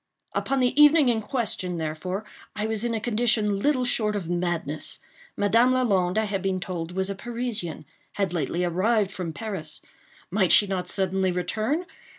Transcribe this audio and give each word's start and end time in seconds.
Upon 0.33 0.61
the 0.61 0.81
evening 0.81 1.09
in 1.09 1.21
question, 1.21 1.77
therefore, 1.77 2.25
I 2.55 2.65
was 2.65 2.83
in 2.83 2.95
a 2.95 2.99
condition 2.99 3.59
little 3.59 3.85
short 3.85 4.15
of 4.15 4.31
madness. 4.31 4.97
Madame 5.37 5.71
Lalande, 5.73 6.17
I 6.17 6.23
had 6.23 6.41
been 6.41 6.59
told, 6.59 6.91
was 6.93 7.11
a 7.11 7.13
Parisian—had 7.15 8.33
lately 8.33 8.63
arrived 8.63 9.11
from 9.11 9.31
Paris—might 9.31 10.51
she 10.51 10.65
not 10.65 10.87
suddenly 10.87 11.31
return? 11.31 11.85